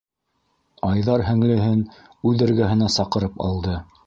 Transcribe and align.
Айҙар 0.87 1.23
һеңлеһен 1.27 1.83
үҙ 2.31 2.43
эргәһенә 2.49 2.89
саҡырып 2.97 3.41
алды: 3.51 3.79